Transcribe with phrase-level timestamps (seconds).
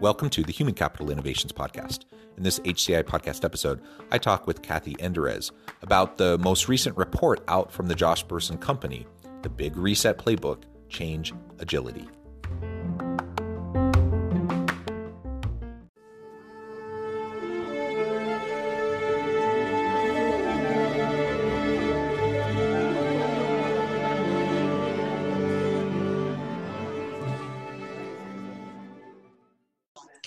[0.00, 2.06] Welcome to the Human Capital Innovations Podcast.
[2.38, 5.50] In this HCI podcast episode, I talk with Kathi Enderes
[5.82, 9.06] about the most recent report out from the Josh Bersin Company,
[9.42, 12.08] the Big Reset Playbook Change Agility.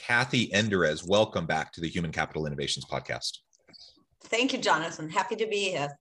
[0.07, 3.37] Kathi Enderes, welcome back to the Human Capital Innovations Podcast.
[4.25, 5.09] Thank you, Jonathan.
[5.09, 5.97] Happy to be here.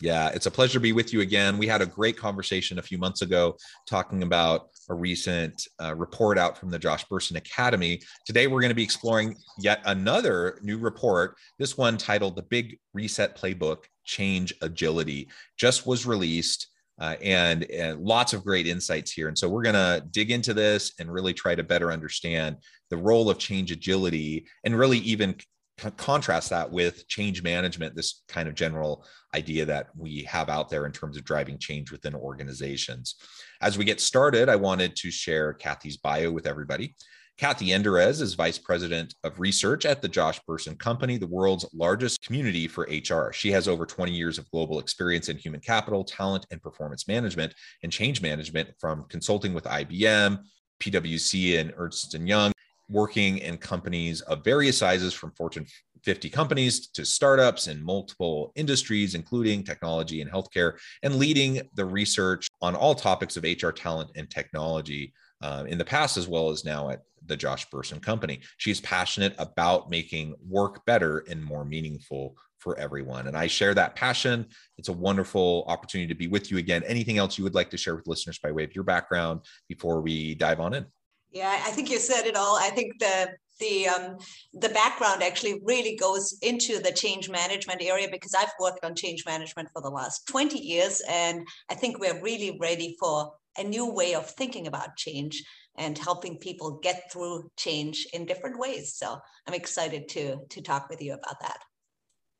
[0.00, 1.58] Yeah, it's a pleasure to be with you again.
[1.58, 6.38] We had a great conversation a few months ago talking about a recent uh, report
[6.38, 8.00] out from the Josh Bersin Academy.
[8.26, 12.78] Today, we're going to be exploring yet another new report, this one titled The Big
[12.94, 15.28] Reset Playbook Change Agility,
[15.58, 16.68] just was released
[17.00, 19.28] uh, and, and lots of great insights here.
[19.28, 22.56] And so we're going to dig into this and really try to better understand
[22.90, 25.34] the role of change agility and really even
[25.80, 30.68] c- contrast that with change management, this kind of general idea that we have out
[30.68, 33.16] there in terms of driving change within organizations.
[33.60, 36.94] As we get started, I wanted to share Kathi's bio with everybody.
[37.42, 42.22] Kathi Enderes is Vice President of Research at the Josh Bersin Company, the world's largest
[42.22, 43.32] community for HR.
[43.32, 47.52] She has over 20 years of global experience in human capital, talent, and performance management
[47.82, 50.38] and change management from consulting with IBM,
[50.78, 52.52] PwC, and Ernst & Young,
[52.88, 55.66] working in companies of various sizes from Fortune
[56.04, 62.46] 50 companies to startups in multiple industries, including technology and healthcare, and leading the research
[62.60, 66.64] on all topics of HR talent and technology uh, in the past as well as
[66.64, 68.40] now at the Josh Bersin Company.
[68.56, 73.26] She's passionate about making work better and more meaningful for everyone.
[73.26, 74.46] And I share that passion.
[74.78, 76.82] It's a wonderful opportunity to be with you again.
[76.86, 80.00] Anything else you would like to share with listeners by way of your background before
[80.00, 80.86] we dive on in?
[81.32, 82.56] Yeah, I think you said it all.
[82.56, 84.16] I think the the um,
[84.54, 89.24] the background actually really goes into the change management area because I've worked on change
[89.24, 93.90] management for the last 20 years, and I think we're really ready for a new
[93.92, 95.44] way of thinking about change
[95.76, 98.94] and helping people get through change in different ways.
[98.94, 101.58] So I'm excited to to talk with you about that.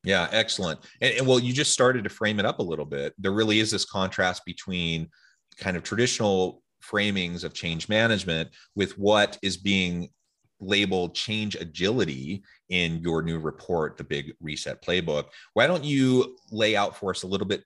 [0.04, 0.80] Yeah, excellent.
[1.00, 3.14] And, and, well, you just started to frame it up a little bit.
[3.18, 5.08] There really is this contrast between
[5.58, 10.08] kind of traditional framings of change management with what is being
[10.58, 15.26] labeled change agility in your new report, the Big Reset Playbook.
[15.54, 17.62] Why don't you lay out for us a little bit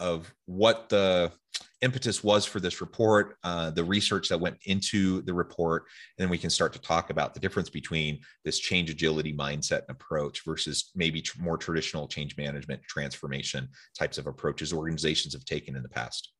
[0.00, 1.32] of what the
[1.80, 5.84] impetus was for this report, uh, the research that went into the report,
[6.16, 9.82] and then we can start to talk about the difference between this change agility mindset
[9.88, 13.68] and approach versus maybe tr- more traditional change management transformation
[13.98, 16.32] types of approaches organizations have taken in the past.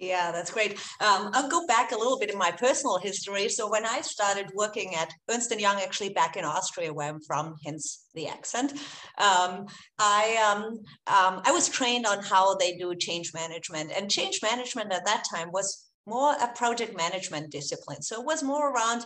[0.00, 0.74] Yeah, that's great.
[1.00, 3.48] Um, I'll go back a little bit in my personal history.
[3.48, 7.20] So when I started working at Ernst & Young, actually back in Austria, where I'm
[7.20, 8.72] from, hence the accent,
[9.18, 9.66] um,
[9.98, 10.62] I um,
[11.08, 15.24] um, I was trained on how they do change management, and change management at that
[15.34, 18.00] time was more a project management discipline.
[18.00, 19.04] So it was more around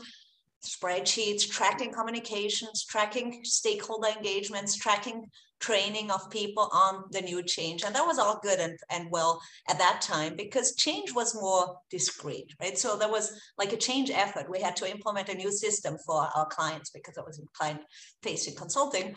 [0.63, 5.25] spreadsheets, tracking communications, tracking stakeholder engagements, tracking
[5.63, 7.83] training of people on the new change.
[7.85, 11.79] And that was all good and, and well at that time because change was more
[11.91, 12.77] discreet, right?
[12.77, 14.51] So there was like a change effort.
[14.51, 17.81] We had to implement a new system for our clients because it was in client
[18.23, 19.15] facing consulting.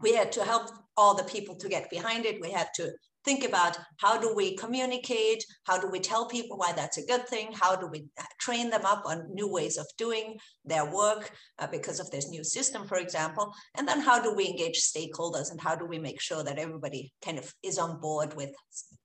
[0.00, 2.40] We had to help all the people to get behind it.
[2.40, 2.92] We had to
[3.28, 7.24] think about how do we communicate how do we tell people why that's a good
[7.28, 8.00] thing how do we
[8.40, 12.42] train them up on new ways of doing their work uh, because of this new
[12.42, 16.22] system for example and then how do we engage stakeholders and how do we make
[16.22, 18.52] sure that everybody kind of is on board with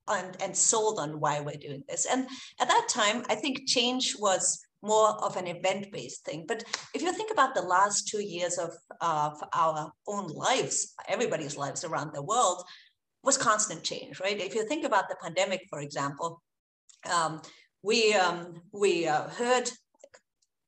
[0.08, 2.26] and, and sold on why we're doing this and
[2.62, 6.44] at that time i think change was more of an event-based thing.
[6.46, 6.62] But
[6.94, 11.86] if you think about the last two years of, of our own lives, everybody's lives
[11.86, 12.66] around the world,
[13.24, 14.40] was constant change, right?
[14.40, 16.42] If you think about the pandemic, for example,
[17.12, 17.42] um,
[17.82, 19.70] we um, we uh, heard,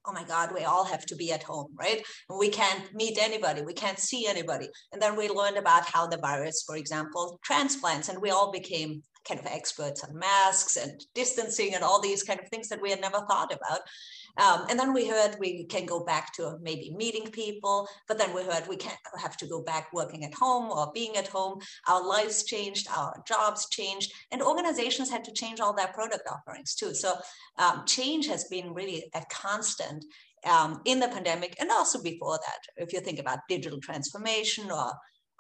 [0.06, 2.02] oh my God, we all have to be at home, right?
[2.30, 6.18] We can't meet anybody, we can't see anybody, and then we learned about how the
[6.18, 11.74] virus, for example, transplants, and we all became kind of experts on masks and distancing
[11.74, 13.82] and all these kind of things that we had never thought about.
[14.38, 18.34] Um, and then we heard we can go back to maybe meeting people, but then
[18.34, 21.60] we heard we can't have to go back working at home or being at home.
[21.88, 26.76] Our lives changed, our jobs changed, and organizations had to change all their product offerings
[26.76, 26.94] too.
[26.94, 27.16] So
[27.58, 30.04] um, change has been really a constant
[30.46, 32.84] um, in the pandemic and also before that.
[32.84, 34.92] If you think about digital transformation or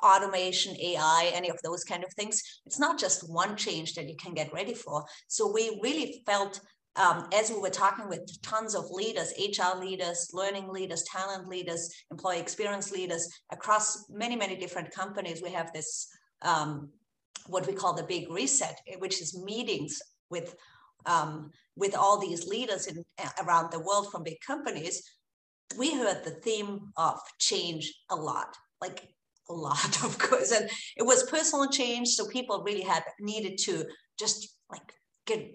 [0.03, 4.15] automation, AI, any of those kind of things, it's not just one change that you
[4.15, 5.05] can get ready for.
[5.27, 6.59] So we really felt
[6.97, 11.93] um, as we were talking with tons of leaders, HR leaders, learning leaders, talent leaders,
[12.09, 16.07] employee experience leaders across many, many different companies, we have this,
[16.41, 16.89] um,
[17.47, 20.55] what we call the big reset, which is meetings with,
[21.05, 23.03] um, with all these leaders in,
[23.43, 25.03] around the world from big companies.
[25.77, 29.09] We heard the theme of change a lot, like
[29.49, 30.51] a lot, of course.
[30.51, 32.09] And it was personal change.
[32.09, 33.85] So people really had needed to
[34.17, 34.93] just like
[35.25, 35.51] get,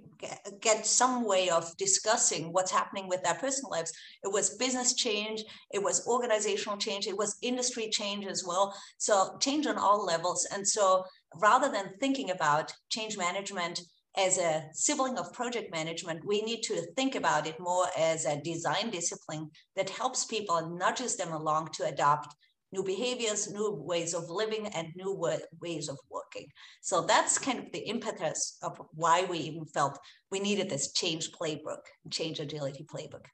[0.61, 3.93] get, some way of discussing what's happening with their personal lives.
[4.23, 8.75] It was business change, it was organizational change, it was industry change as well.
[8.99, 10.47] So change on all levels.
[10.53, 11.05] And so
[11.41, 13.81] rather than thinking about change management
[14.17, 18.41] as a sibling of project management, we need to think about it more as a
[18.41, 22.35] design discipline that helps people and nudges them along to adopt
[22.73, 25.13] new behaviors, new ways of living, and new
[25.61, 26.47] ways of working.
[26.81, 29.99] So that's kind of the impetus of why we even felt
[30.31, 31.81] we needed this change playbook,
[32.11, 33.25] change agility playbook.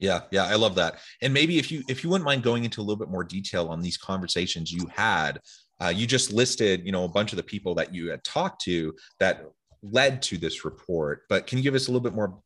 [0.00, 1.00] Yeah, yeah, I love that.
[1.20, 3.68] And maybe if you if you wouldn't mind going into a little bit more detail
[3.68, 5.40] on these conversations you had,
[5.80, 8.62] uh, you just listed, you know, a bunch of the people that you had talked
[8.62, 9.44] to that
[9.82, 11.22] led to this report.
[11.28, 12.38] But can you give us a little bit more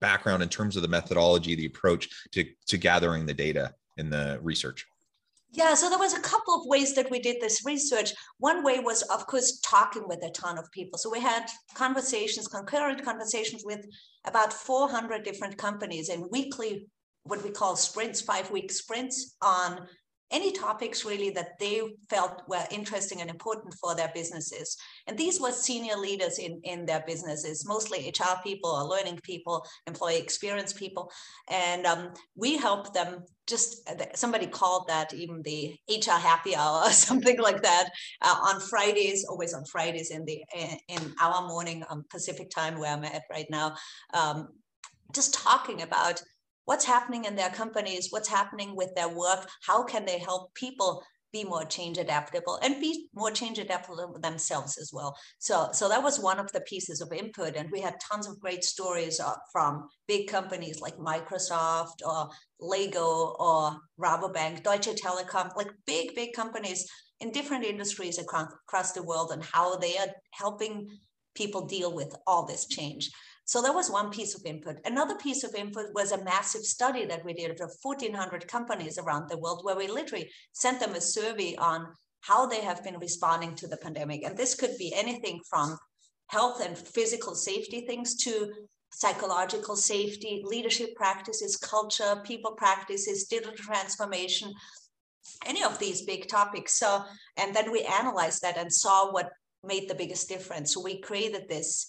[0.00, 4.40] background in terms of the methodology, the approach to to gathering the data in the
[4.42, 4.84] research?
[5.52, 8.12] Yeah, so there was a couple of ways that we did this research.
[8.38, 10.98] One way was, of course, talking with a ton of people.
[10.98, 13.80] So we had conversations, concurrent conversations with
[14.26, 16.86] about 400 different companies and weekly,
[17.24, 19.86] what we call sprints, five week sprints on
[20.30, 21.80] any topics really that they
[22.10, 24.76] felt were interesting and important for their businesses.
[25.06, 29.64] And these were senior leaders in, in their businesses, mostly HR people or learning people,
[29.86, 31.10] employee experience people.
[31.48, 36.90] And um, we help them just, somebody called that even the HR happy hour or
[36.90, 37.90] something like that
[38.22, 40.42] uh, on Fridays, always on Fridays in the
[40.88, 43.76] in our morning um, Pacific time where I'm at right now,
[44.14, 44.48] um,
[45.12, 46.22] just talking about
[46.66, 51.02] what's happening in their companies, what's happening with their work, how can they help people
[51.32, 55.16] be more change adaptable and be more change adaptable themselves as well.
[55.38, 57.56] So, so that was one of the pieces of input.
[57.56, 62.30] And we had tons of great stories uh, from big companies like Microsoft or
[62.60, 66.88] Lego or Rabobank, Deutsche Telekom, like big, big companies
[67.20, 70.88] in different industries across, across the world and how they are helping
[71.34, 73.10] people deal with all this change.
[73.46, 74.76] So that was one piece of input.
[74.84, 79.28] Another piece of input was a massive study that we did of 1,400 companies around
[79.28, 81.86] the world, where we literally sent them a survey on
[82.22, 84.24] how they have been responding to the pandemic.
[84.24, 85.78] And this could be anything from
[86.26, 88.50] health and physical safety things to
[88.92, 94.52] psychological safety, leadership practices, culture, people practices, digital transformation,
[95.44, 96.74] any of these big topics.
[96.78, 97.04] So,
[97.36, 99.30] and then we analyzed that and saw what
[99.62, 100.74] made the biggest difference.
[100.74, 101.86] So we created this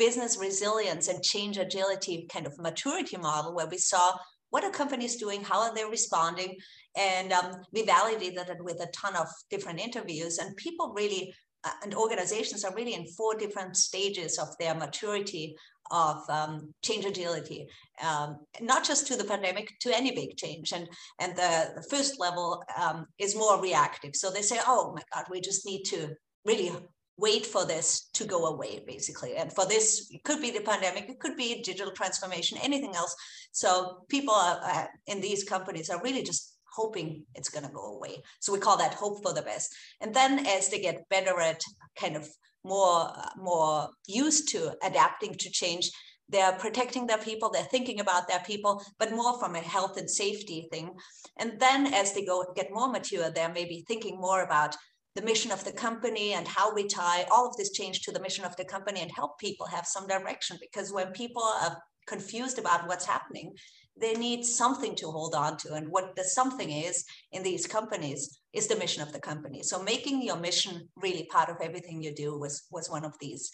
[0.00, 4.06] business resilience and change agility kind of maturity model where we saw
[4.52, 6.56] what are companies doing, how are they responding,
[6.96, 10.38] and um, we validated it with a ton of different interviews.
[10.38, 11.22] And people really
[11.64, 15.54] uh, and organizations are really in four different stages of their maturity
[15.90, 17.66] of um, change agility,
[18.02, 20.72] um, not just to the pandemic, to any big change.
[20.72, 20.88] And,
[21.18, 24.12] and the, the first level um, is more reactive.
[24.14, 26.00] So they say, oh my God, we just need to
[26.46, 26.72] really
[27.20, 29.36] wait for this to go away, basically.
[29.36, 33.14] And for this, it could be the pandemic, it could be digital transformation, anything else.
[33.52, 37.96] So people are, uh, in these companies are really just hoping it's going to go
[37.96, 38.22] away.
[38.40, 39.74] So we call that hope for the best.
[40.00, 41.60] And then as they get better at
[41.98, 42.28] kind of
[42.62, 45.90] more more used to adapting to change,
[46.28, 50.08] they're protecting their people, they're thinking about their people, but more from a health and
[50.08, 50.94] safety thing.
[51.38, 54.76] And then as they go get more mature, they're maybe thinking more about
[55.16, 58.20] the mission of the company and how we tie all of this change to the
[58.20, 60.56] mission of the company and help people have some direction.
[60.60, 61.76] Because when people are
[62.06, 63.52] confused about what's happening,
[64.00, 65.74] they need something to hold on to.
[65.74, 69.62] And what the something is in these companies is the mission of the company.
[69.62, 73.50] So making your mission really part of everything you do was, was one of these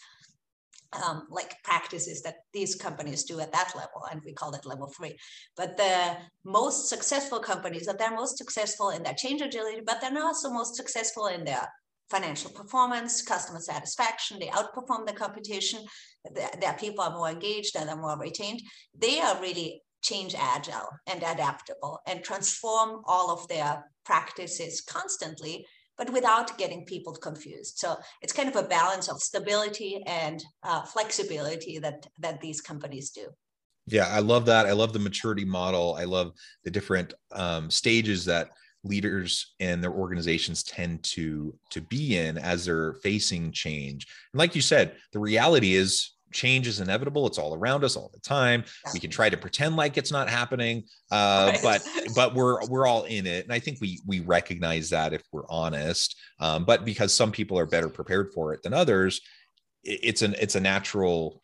[0.93, 4.93] um, like practices that these companies do at that level, and we call it level
[4.97, 5.16] three.
[5.57, 10.23] But the most successful companies are they're most successful in their change agility, but they're
[10.23, 11.69] also most successful in their
[12.11, 15.85] financial performance, customer satisfaction, they outperform the competition,
[16.61, 18.62] their people are more engaged and they're more retained.
[18.97, 25.66] They are really change agile and adaptable and transform all of their practices constantly
[25.97, 27.79] but without getting people confused.
[27.79, 33.11] So it's kind of a balance of stability and uh, flexibility that that these companies
[33.11, 33.29] do.
[33.87, 34.67] Yeah i love that.
[34.67, 35.95] I love the maturity model.
[35.95, 36.33] I love
[36.65, 38.50] the different um, stages that
[38.85, 44.07] leaders and their organizations tend to to be in as they're facing change.
[44.33, 47.26] And like you said the reality is change is inevitable.
[47.26, 48.64] It's all around us all the time.
[48.92, 51.61] We can try to pretend like it's not happening uh, right.
[51.62, 53.45] but but we're we're all in it.
[53.45, 57.59] And i think we we recognize that if we're honest um, but because some people
[57.59, 59.21] are better prepared for it than others
[59.87, 61.42] it's an it's a natural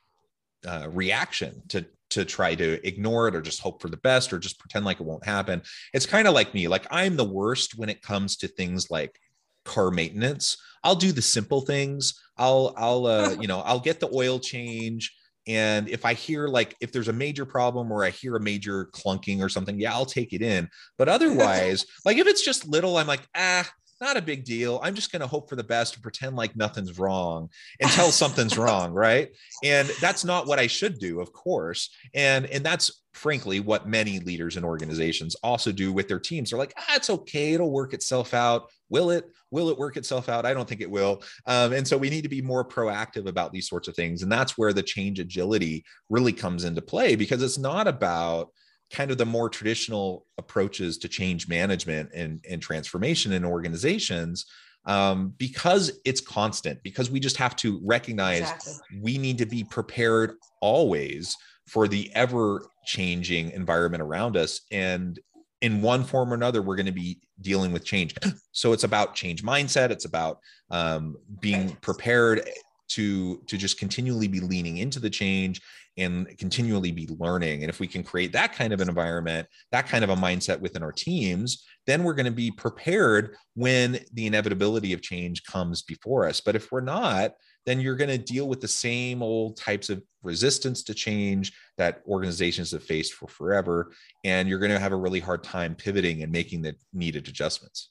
[0.66, 4.38] uh, reaction to to try to ignore it or just hope for the best or
[4.38, 5.62] just pretend like it won't happen.
[5.94, 9.18] It's kind of like me like i'm the worst when it comes to things like
[9.64, 10.57] car maintenance.
[10.85, 12.21] I'll do the simple things.
[12.38, 15.14] I'll i'll uh you know i'll get the oil change.
[15.49, 18.87] And if i hear like if there's a major problem or i hear a major
[18.95, 20.69] clunking or something yeah i'll take it in.
[20.99, 23.69] But otherwise like if it's just little i'm like ah
[24.02, 24.80] not a big deal.
[24.82, 27.49] I'm just going to hope for the best and pretend like nothing's wrong
[27.80, 29.30] until something's wrong right?
[29.64, 31.88] And that's not what i should do of course.
[32.12, 36.50] And and that's frankly what many leaders and organizations also do with their teams.
[36.50, 37.54] They're like ah, it's okay.
[37.54, 38.68] It'll work itself out.
[38.90, 39.30] Will it?
[39.50, 40.44] Will it work itself out?
[40.44, 41.23] I don't think it will.
[41.47, 44.23] Um, and so we need to be more proactive about these sorts of things.
[44.23, 48.49] And that's where the change agility really comes into play because it's not about
[48.92, 54.46] kind of the more traditional approaches to change management and, and transformation in organizations
[54.84, 59.00] um, because it's constant because we just have to recognize exactly.
[59.00, 61.37] we need to be prepared always
[61.68, 64.61] for the ever changing environment around us.
[64.70, 65.18] And
[65.61, 68.14] in one form or another we're going to be dealing with change.
[68.54, 69.88] So it's about change mindset.
[69.88, 70.38] It's about
[70.70, 72.46] um, being prepared
[72.88, 75.62] to to just continually be leaning into the change
[75.96, 79.87] and continually be learning and if we can create that kind of an environment that
[79.87, 84.26] kind of a mindset within our teams then we're going to be prepared when the
[84.26, 87.32] inevitability of change comes before us but if we're not
[87.66, 92.02] then you're going to deal with the same old types of resistance to change that
[92.06, 93.92] organizations have faced for forever.
[94.25, 97.90] And you're going to have a really hard time pivoting and making the needed adjustments.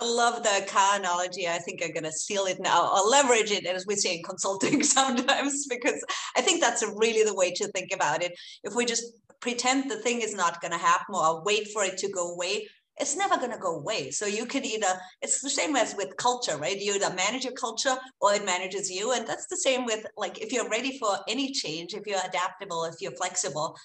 [0.00, 1.48] I love the car analogy.
[1.48, 2.88] I think I'm going to steal it now.
[2.92, 6.02] I'll leverage it, as we say in consulting sometimes, because
[6.36, 8.32] I think that's really the way to think about it.
[8.62, 9.04] If we just
[9.40, 12.68] pretend the thing is not going to happen or wait for it to go away,
[13.00, 14.10] it's never going to go away.
[14.10, 16.78] So you could either, it's the same as with culture, right?
[16.78, 19.12] You either manage your culture or it manages you.
[19.12, 22.84] And that's the same with like, if you're ready for any change, if you're adaptable,
[22.84, 23.76] if you're flexible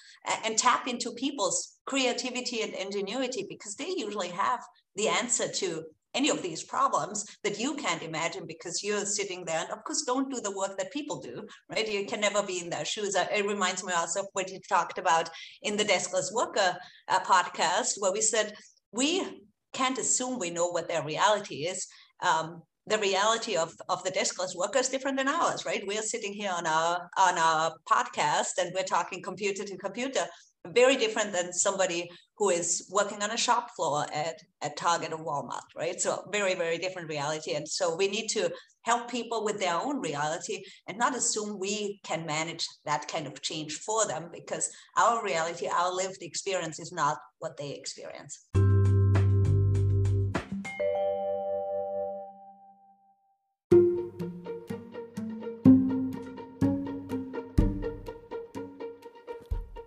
[0.44, 4.60] and tap into people's creativity and ingenuity, because they usually have
[4.96, 9.60] the answer to any of these problems that you can't imagine because you're sitting there
[9.60, 12.60] and of course don't do the work that people do right you can never be
[12.60, 15.28] in their shoes it reminds me also of what you talked about
[15.62, 16.76] in the deskless worker
[17.08, 18.52] uh, podcast where we said
[18.92, 19.42] we
[19.74, 21.86] can't assume we know what their reality is.
[22.22, 25.86] Um, the reality of, of the deskless worker is different than ours, right?
[25.86, 30.26] We're sitting here on our on our podcast and we're talking computer to computer,
[30.68, 35.18] very different than somebody who is working on a shop floor at, at Target or
[35.18, 36.00] Walmart, right?
[36.00, 37.54] So very, very different reality.
[37.54, 38.50] And so we need to
[38.82, 43.40] help people with their own reality and not assume we can manage that kind of
[43.40, 48.46] change for them because our reality, our lived experience is not what they experience.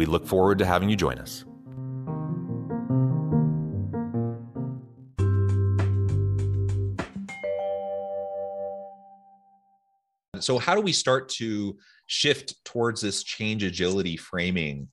[0.00, 1.44] We look forward to having you join us.
[10.42, 11.76] So, how do we start to
[12.06, 14.88] shift towards this change agility framing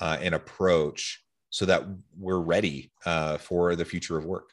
[0.00, 1.82] uh, and approach so that
[2.16, 4.50] we're ready uh, for the future of work?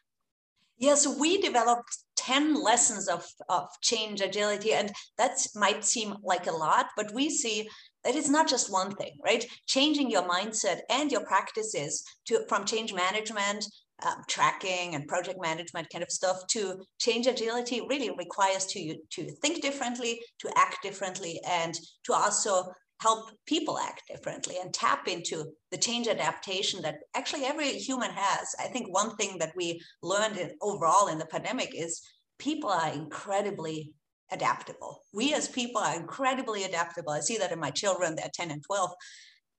[0.80, 6.48] Yeah, so we developed 10 lessons of, of change agility, and that might seem like
[6.48, 7.70] a lot, but we see
[8.04, 9.46] that it's not just one thing, right?
[9.68, 13.66] Changing your mindset and your practices to from change management,
[14.06, 18.96] um, tracking and project management kind of stuff to change agility really requires to you
[19.12, 25.08] to think differently, to act differently, and to also help people act differently and tap
[25.08, 28.56] into the change adaptation that actually every human has.
[28.60, 32.02] I think one thing that we learned in, overall in the pandemic is
[32.40, 33.94] people are incredibly
[34.32, 35.04] adaptable.
[35.14, 37.12] We as people are incredibly adaptable.
[37.12, 38.92] I see that in my children, they're 10 and 12.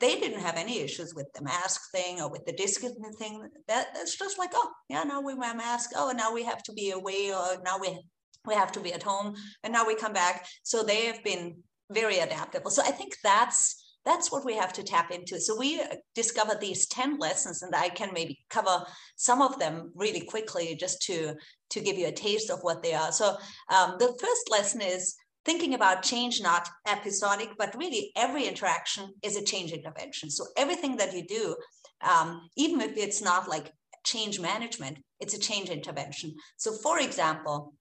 [0.00, 3.48] They didn't have any issues with the mask thing or with the distance thing.
[3.68, 5.90] That, that's just like, oh, yeah, now we wear a mask.
[5.94, 8.00] Oh, now we have to be away or now we,
[8.46, 10.46] we have to be at home and now we come back.
[10.62, 12.70] So they have been very adaptable.
[12.70, 15.40] So I think that's that's what we have to tap into.
[15.40, 18.84] So we uh, discovered these 10 lessons and I can maybe cover
[19.16, 21.34] some of them really quickly just to,
[21.70, 23.12] to give you a taste of what they are.
[23.12, 23.36] So
[23.74, 29.36] um, the first lesson is thinking about change not episodic, but really every interaction is
[29.36, 30.30] a change intervention.
[30.30, 31.56] So everything that you do,
[32.02, 33.72] um, even if it's not like
[34.04, 36.34] change management, it's a change intervention.
[36.56, 37.74] So for example,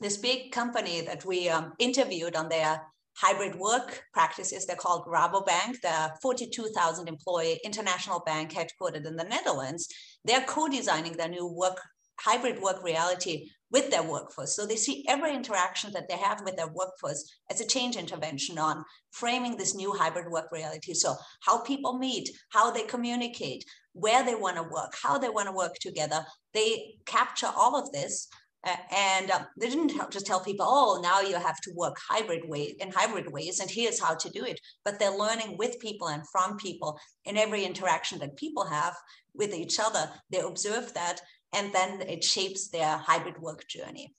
[0.00, 2.82] this big company that we um, interviewed on their
[3.14, 4.66] hybrid work practices.
[4.66, 5.80] They're called Rabobank.
[5.82, 9.88] They're 42,000 employee international bank headquartered in the Netherlands.
[10.24, 11.80] They're co-designing their new work
[12.24, 14.54] hybrid work reality with their workforce.
[14.54, 18.58] So they see every interaction that they have with their workforce as a change intervention
[18.58, 20.92] on framing this new hybrid work reality.
[20.92, 23.64] So how people meet, how they communicate,
[23.94, 26.24] where they want to work, how they want to work together.
[26.52, 28.28] They capture all of this
[28.64, 32.74] and uh, they didn't just tell people, oh, now you have to work hybrid way
[32.78, 34.60] in hybrid ways, and here's how to do it.
[34.84, 38.94] But they're learning with people and from people in every interaction that people have
[39.34, 40.08] with each other.
[40.30, 41.20] They observe that,
[41.52, 44.14] and then it shapes their hybrid work journey.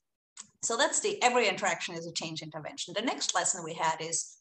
[0.62, 2.94] So that's the every interaction is a change intervention.
[2.96, 4.38] The next lesson we had is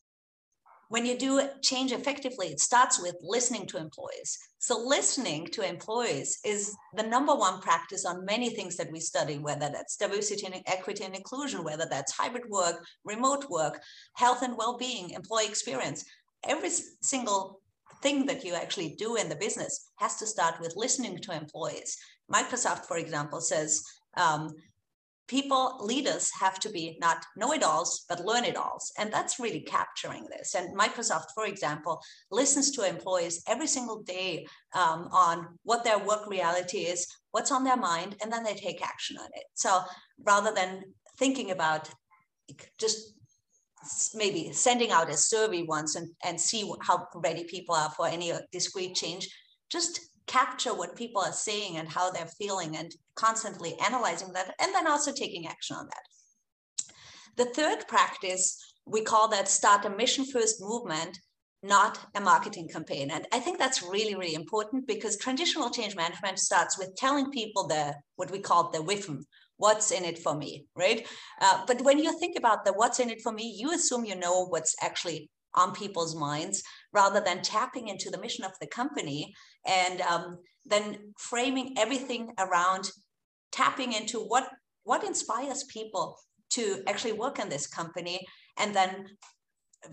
[0.90, 4.38] when you do change effectively, it starts with listening to employees.
[4.60, 9.40] So listening to employees is the number one practice on many things that we study,
[9.40, 13.82] whether that's diversity and equity and inclusion, whether that's hybrid work, remote work,
[14.16, 16.06] health and well-being, employee experience.
[16.48, 16.70] Every
[17.02, 17.62] single
[18.04, 21.98] thing that you actually do in the business has to start with listening to employees.
[22.32, 23.84] Microsoft, for example, says
[24.18, 24.54] um,
[25.28, 28.92] people leaders have to be not know-it-alls but learn-it-alls.
[28.98, 30.56] And that's really capturing this.
[30.56, 36.28] And microsoft for example listens to employees every single day um, on what their work
[36.28, 39.46] reality is what's on their mind and then they take action on it.
[39.54, 39.82] So
[40.24, 40.84] rather than
[41.18, 41.90] thinking about
[42.78, 43.16] just
[44.14, 48.32] maybe sending out a survey once and, and see how ready people are for any
[48.52, 49.28] discrete change
[49.70, 54.74] just capture what people are saying and how they're feeling and constantly analyzing that and
[54.74, 56.96] then also taking action on that.
[57.36, 61.20] The third practice, we call that start a mission first movement,
[61.64, 63.10] not a marketing campaign.
[63.10, 67.68] And I think that's really, really important because traditional change management starts with telling people
[67.68, 69.24] the what we call the WIFM,
[69.58, 71.08] what's in it for me, right?
[71.42, 74.16] Uh, but when you think about the what's in it for me, you assume you
[74.16, 76.64] know what's actually on people's minds
[76.94, 79.34] rather than tapping into the mission of the company
[79.66, 82.90] and um, then framing everything around
[83.52, 84.50] tapping into what
[84.84, 86.18] what inspires people
[86.50, 88.20] to actually work in this company
[88.58, 89.06] and then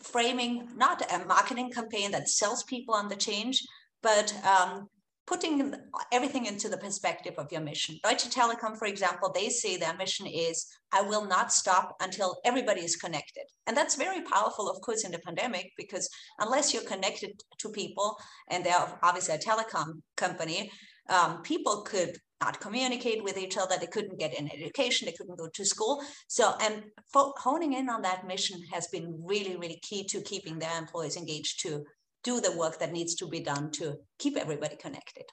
[0.03, 3.63] framing not a marketing campaign that sells people on the change
[4.03, 4.89] but um,
[5.31, 5.73] putting
[6.11, 7.97] everything into the perspective of your mission.
[8.03, 12.81] Deutsche Telekom, for example, they say their mission is I will not stop until everybody
[12.81, 13.45] is connected.
[13.69, 16.09] And that's very powerful, of course, in the pandemic, because
[16.41, 18.17] unless you're connected to people,
[18.49, 20.73] and they're obviously a telecom company,
[21.09, 23.77] um, people could not communicate with each other.
[23.79, 25.07] They couldn't get an education.
[25.07, 26.03] They couldn't go to school.
[26.27, 26.83] So, and
[27.15, 31.61] honing in on that mission has been really, really key to keeping their employees engaged
[31.63, 31.85] to
[32.23, 35.25] do the work that needs to be done to keep everybody connected.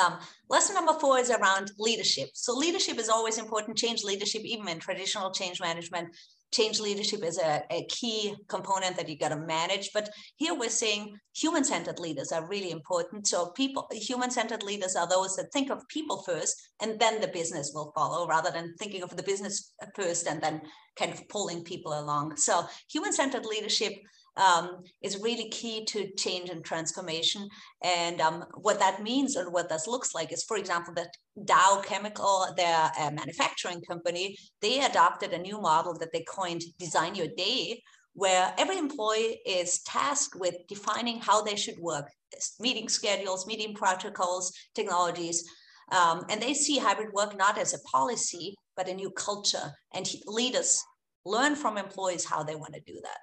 [0.00, 2.28] Um, lesson number four is around leadership.
[2.34, 3.76] So leadership is always important.
[3.76, 6.14] Change leadership, even in traditional change management,
[6.52, 9.90] change leadership is a, a key component that you got to manage.
[9.92, 13.26] But here we're saying human-centered leaders are really important.
[13.26, 17.72] So people, human-centered leaders are those that think of people first, and then the business
[17.74, 20.60] will follow, rather than thinking of the business first and then
[20.96, 22.36] kind of pulling people along.
[22.36, 23.94] So human-centered leadership
[24.36, 27.48] um, is really key to change and transformation.
[27.82, 31.14] And um, what that means and what that looks like is, for example, that
[31.44, 37.14] Dow Chemical, their uh, manufacturing company, they adopted a new model that they coined Design
[37.14, 37.82] Your Day,
[38.14, 42.10] where every employee is tasked with defining how they should work,
[42.58, 45.44] meeting schedules, meeting protocols, technologies.
[45.92, 49.72] Um, and they see hybrid work not as a policy, but a new culture.
[49.92, 50.80] And leaders
[51.24, 53.18] learn from employees how they want to do that.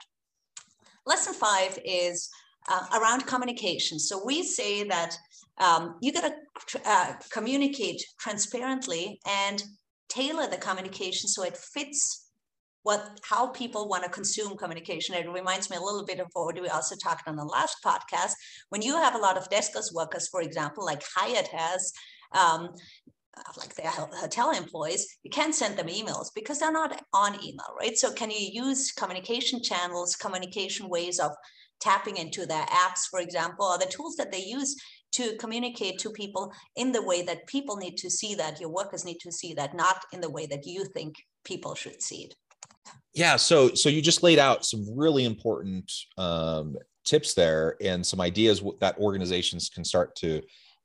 [1.07, 2.29] Lesson five is
[2.67, 3.97] uh, around communication.
[3.97, 5.17] So we say that
[5.57, 6.33] um, you got
[6.67, 9.63] to uh, communicate transparently and
[10.09, 12.27] tailor the communication so it fits
[12.83, 15.15] what how people want to consume communication.
[15.15, 18.33] It reminds me a little bit of what we also talked on the last podcast.
[18.69, 21.91] When you have a lot of deskless workers, for example, like Hyatt has,
[22.33, 22.69] um,
[23.57, 27.97] like their hotel employees, you can't send them emails because they're not on email, right?
[27.97, 31.31] So can you use communication channels, communication ways of
[31.79, 34.75] tapping into their apps, for example, or the tools that they use
[35.13, 39.05] to communicate to people in the way that people need to see that, your workers
[39.05, 42.35] need to see that, not in the way that you think people should see it
[43.13, 48.21] yeah so so you just laid out some really important um, tips there and some
[48.21, 50.41] ideas that organizations can start to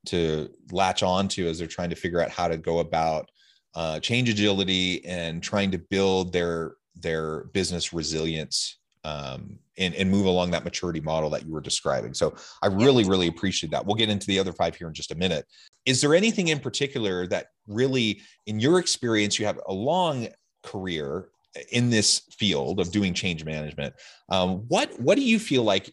[0.06, 3.28] to latch on to as they're trying to figure out how to go about
[3.74, 10.26] uh, change agility and trying to build their their business resilience um, and, and move
[10.26, 12.14] along that maturity model that you were describing.
[12.14, 13.84] So I really, really appreciate that.
[13.84, 15.46] We'll get into the other five here in just a minute.
[15.86, 20.28] Is there anything in particular that really, in your experience, you have a long
[20.62, 21.28] career
[21.70, 23.94] in this field of doing change management
[24.30, 25.92] um, what what do you feel like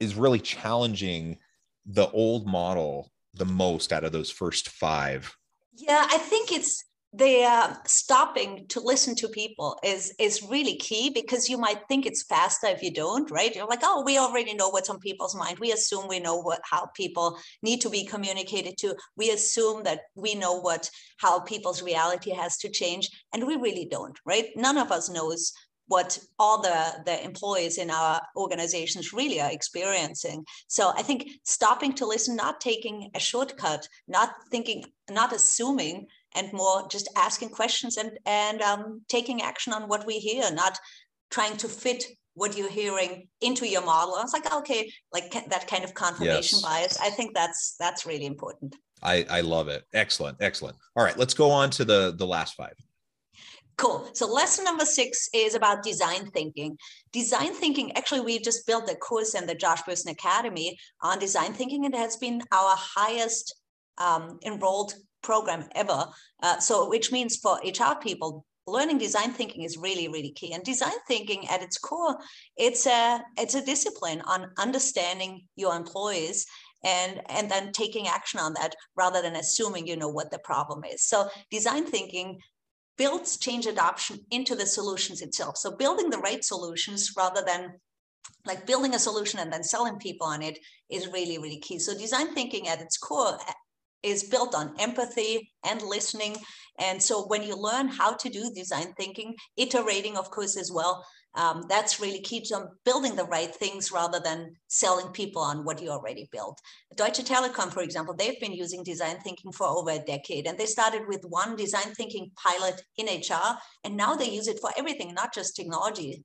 [0.00, 1.36] is really challenging
[1.86, 5.36] the old model the most out of those first five?
[5.74, 11.10] Yeah i think it's the uh, stopping to listen to people is is really key
[11.10, 13.54] because you might think it's faster if you don't right?
[13.54, 15.58] You're like oh we already know what's on people's mind.
[15.58, 18.96] We assume we know what how people need to be communicated to.
[19.16, 23.86] We assume that we know what how people's reality has to change and we really
[23.90, 24.46] don't right?
[24.56, 25.52] None of us knows
[25.92, 30.42] what all the, the employees in our organizations really are experiencing.
[30.66, 36.50] So I think stopping to listen, not taking a shortcut, not thinking, not assuming and
[36.54, 40.78] more just asking questions and and um, taking action on what we hear, not
[41.30, 42.02] trying to fit
[42.40, 44.14] what you're hearing into your model.
[44.14, 46.68] I was like, okay, like that kind of confirmation yes.
[46.68, 46.94] bias.
[47.08, 48.76] I think that's that's really important.
[49.02, 49.82] I I love it.
[49.92, 50.76] Excellent, excellent.
[50.96, 52.76] All right, let's go on to the the last five.
[53.76, 54.08] Cool.
[54.12, 56.76] So lesson number six is about design thinking.
[57.12, 61.52] Design thinking, actually, we just built a course in the Josh Bersin Academy on design
[61.52, 61.84] thinking.
[61.84, 63.54] It has been our highest
[63.98, 66.06] um, enrolled program ever.
[66.42, 70.52] Uh, so, which means for HR people, learning design thinking is really, really key.
[70.52, 72.16] And design thinking, at its core,
[72.56, 76.46] it's a it's a discipline on understanding your employees
[76.84, 80.84] and and then taking action on that rather than assuming you know what the problem
[80.84, 81.04] is.
[81.04, 82.38] So, design thinking
[82.98, 85.56] builds change adoption into the solutions itself.
[85.56, 87.74] So, building the right solutions rather than
[88.46, 90.58] like building a solution and then selling people on it
[90.90, 93.36] is really really key so design thinking at its core
[94.02, 96.36] is built on empathy and listening.
[96.78, 101.04] And so when you learn how to do design thinking, iterating, of course, as well,
[101.34, 105.80] um, that's really key to building the right things rather than selling people on what
[105.80, 106.60] you already built.
[106.94, 110.66] Deutsche Telekom, for example, they've been using design thinking for over a decade, and they
[110.66, 115.14] started with one design thinking pilot in HR, and now they use it for everything,
[115.14, 116.22] not just technology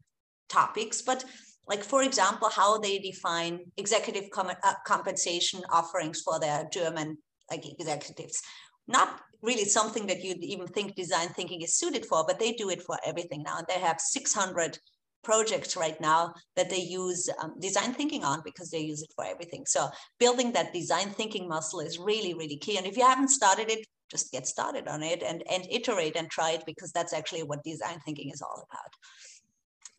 [0.49, 1.23] topics, but
[1.67, 7.17] like for example, how they define executive com- uh, compensation offerings for their German
[7.51, 8.41] like executives.
[8.87, 12.69] Not really something that you'd even think design thinking is suited for, but they do
[12.69, 13.57] it for everything now.
[13.57, 14.77] And they have 600
[15.23, 19.25] projects right now that they use um, design thinking on because they use it for
[19.25, 19.65] everything.
[19.65, 22.77] So building that design thinking muscle is really, really key.
[22.77, 26.29] And if you haven't started it, just get started on it and, and iterate and
[26.29, 28.91] try it because that's actually what design thinking is all about.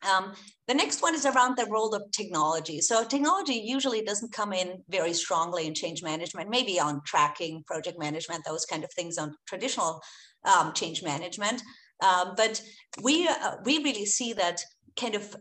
[0.07, 0.35] Um,
[0.69, 2.81] the next one is around the role of technology.
[2.81, 7.99] So technology usually doesn't come in very strongly in change management, maybe on tracking, project
[7.99, 10.01] management, those kind of things on traditional
[10.45, 11.63] um, change management.
[12.03, 12.63] Um, but
[13.03, 14.61] we uh, we really see that
[14.97, 15.35] kind of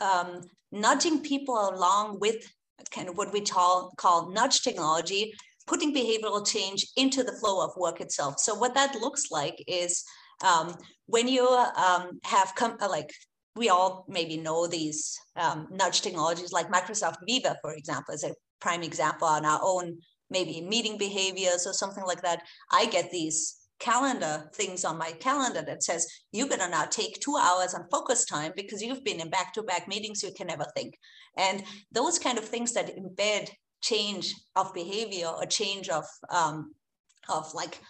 [0.00, 0.40] um,
[0.72, 2.52] nudging people along with
[2.90, 5.32] kind of what we call call nudge technology,
[5.66, 8.40] putting behavioral change into the flow of work itself.
[8.40, 10.04] So what that looks like is
[10.44, 10.74] um,
[11.06, 13.12] when you um, have come uh, like
[13.60, 18.32] we all maybe know these um, nudge technologies like Microsoft Viva, for example, is a
[18.58, 19.98] prime example on our own
[20.30, 22.42] maybe meeting behaviors or something like that.
[22.72, 27.20] I get these calendar things on my calendar that says you're going to now take
[27.20, 30.92] two hours on focus time because you've been in back-to-back meetings you can never think
[31.38, 33.48] and those kind of things that embed
[33.80, 36.74] change of behavior or change of um,
[37.30, 37.80] of like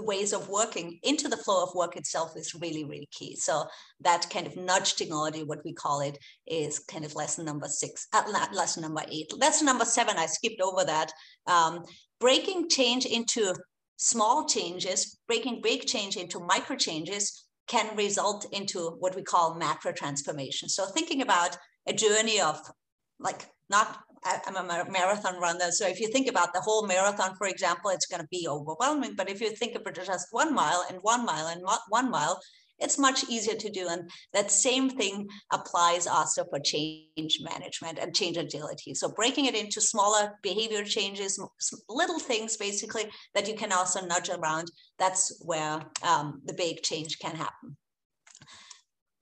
[0.00, 3.36] the ways of working into the flow of work itself is really really key.
[3.36, 3.64] So
[4.00, 8.06] that kind of nudge technology what we call it is kind of lesson number six
[8.14, 9.30] uh, lesson number eight.
[9.36, 11.12] Lesson number seven i skipped over that.
[11.46, 11.84] Um,
[12.18, 13.54] breaking change into
[13.96, 19.92] small changes breaking big change into micro changes can result into what we call macro
[19.92, 20.68] transformation.
[20.68, 22.58] So thinking about a journey of
[23.18, 25.70] like not I'm a marathon runner.
[25.70, 29.14] So if you think about the whole marathon, for example, it's going to be overwhelming.
[29.16, 32.40] But if you think of it just one mile and one mile and one mile,
[32.80, 33.88] it's much easier to do.
[33.88, 38.94] And that same thing applies also for change management and change agility.
[38.94, 41.42] So breaking it into smaller behavior changes,
[41.88, 43.04] little things basically
[43.34, 47.76] that you can also nudge around, that's where um, the big change can happen.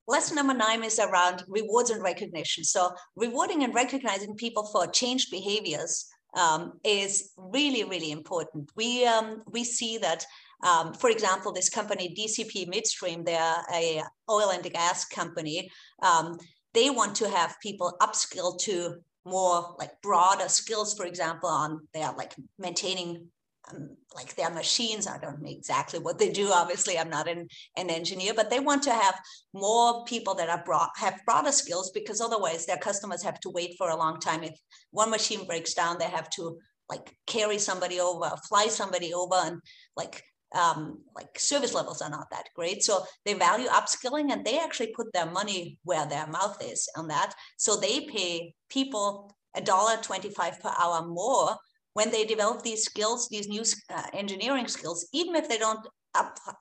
[0.08, 2.64] Lesson number nine is around rewards and recognition.
[2.64, 8.70] So rewarding and recognizing people for changed behaviors um, is really, really important.
[8.74, 10.24] We um, we see that,
[10.64, 15.70] um, for example, this company DCP Midstream, they're a oil and gas company.
[16.02, 16.38] Um,
[16.72, 22.02] they want to have people upskill to more like broader skills, for example, on they
[22.02, 23.28] are like maintaining
[23.70, 25.06] um, like their machines.
[25.06, 26.50] I don't know exactly what they do.
[26.52, 29.14] Obviously, I'm not an, an engineer, but they want to have
[29.52, 33.74] more people that are brought, have broader skills because otherwise their customers have to wait
[33.78, 34.42] for a long time.
[34.42, 34.58] If
[34.90, 39.60] one machine breaks down, they have to like carry somebody over, fly somebody over, and
[39.96, 40.22] like
[40.54, 42.82] um, like service levels are not that great.
[42.82, 47.08] So they value upskilling and they actually put their money where their mouth is on
[47.08, 47.34] that.
[47.58, 51.56] So they pay people a dollar 25 per hour more
[51.98, 55.84] when they develop these skills, these new uh, engineering skills, even if they don't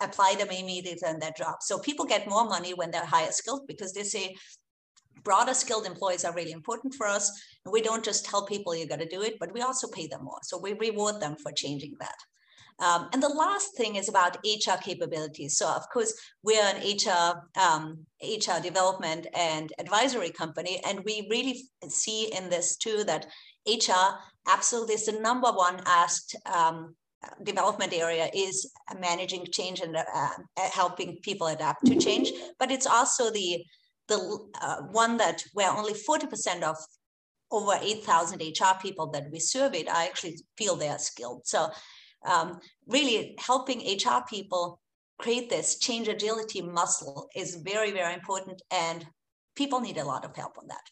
[0.01, 1.57] apply them immediately in their job.
[1.61, 4.35] So people get more money when they're higher skilled because they say
[5.23, 7.25] broader skilled employees are really important for us.
[7.63, 10.07] And we don't just tell people you got to do it, but we also pay
[10.07, 10.39] them more.
[10.41, 12.17] So we reward them for changing that.
[12.79, 15.57] Um, and the last thing is about HR capabilities.
[15.57, 21.63] So of course, we're an HR, um, HR development and advisory company, and we really
[21.87, 23.25] see in this too that
[23.67, 26.95] HR absolutely is the number one asked um,
[27.43, 32.31] development area is managing change and uh, uh, helping people adapt to change.
[32.59, 33.63] But it's also the
[34.07, 36.77] the uh, one that where only 40% of
[37.51, 41.41] over 8,000 HR people that we surveyed, I actually feel they are skilled.
[41.45, 41.69] So
[42.25, 44.79] um, really helping HR people
[45.19, 48.61] create this change agility muscle is very, very important.
[48.71, 49.05] And
[49.57, 50.83] people need a lot of help on that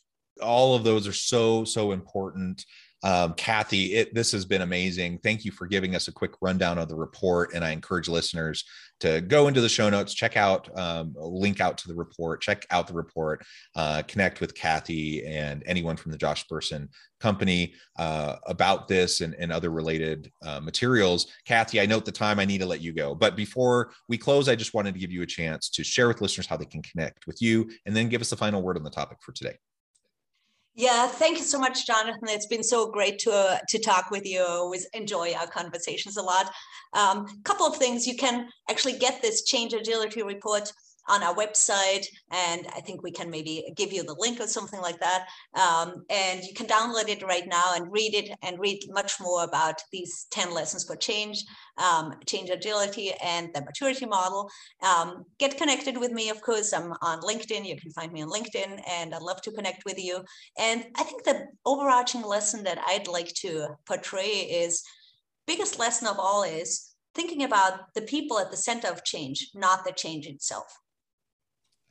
[0.42, 2.66] all of those are so so important.
[3.04, 5.20] Um, kathi it, this has been amazing.
[5.20, 8.64] Thank you for giving us a quick rundown of the report and i encourage listeners
[9.00, 12.66] to go into the show notes check out um, link out to the report check
[12.72, 13.46] out the report
[13.76, 16.88] uh, connect with kathi and anyone from the josh bersin
[17.20, 21.28] company uh, about this and, and other related uh, materials.
[21.48, 24.48] Kathi i note the time i need to let you go but before we close
[24.48, 26.82] i just wanted to give you a chance to share with listeners how they can
[26.82, 29.58] connect with you and then give us the final word on the topic for today
[30.76, 32.28] yeah, thank you so much, Jonathan.
[32.28, 34.42] It's been so great to uh, to talk with you.
[34.42, 36.52] I always enjoy our conversations a lot.
[36.94, 40.72] A um, couple of things you can actually get this change agility report
[41.08, 42.06] on our website.
[42.32, 45.28] And I think we can maybe give you the link or something like that.
[45.54, 49.44] Um, and you can download it right now and read it and read much more
[49.44, 51.44] about these 10 lessons for change,
[51.78, 54.50] um, change agility, and the maturity model.
[54.82, 56.74] Um, get connected with me, of course.
[56.74, 57.66] I'm on LinkedIn.
[57.66, 60.24] You can find me on LinkedIn, and I'd love to connect with you.
[60.58, 64.84] And I think the overarching lesson that I'd like to portray is
[65.48, 69.86] biggest lesson of all is thinking about the people at the center of change, not
[69.86, 70.66] the change itself.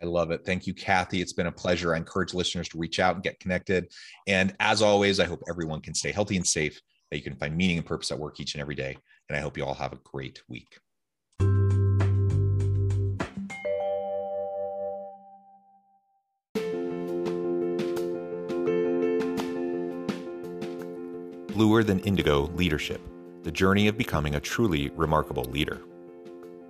[0.04, 0.44] I love it.
[0.44, 1.22] Thank you, Kathi.
[1.22, 1.94] It's been a pleasure.
[1.94, 3.90] I encourage listeners to reach out and get connected.
[4.26, 6.78] And as always, I hope everyone can stay healthy and safe,
[7.10, 8.98] that you can find meaning and purpose at work each and every day.
[9.30, 10.78] And I hope you all have a great week.
[21.54, 23.00] Bluer Than Indigo Leadership
[23.42, 25.80] The Journey of Becoming a Truly Remarkable Leader.